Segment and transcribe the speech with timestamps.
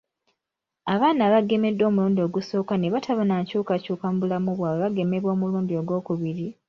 [0.93, 6.47] Abaana abagemeddwa omulundi ogusooka ne bataba na nkyukakyuka mu bulamu bwabwe bagemebwa omulundi ogwokubiri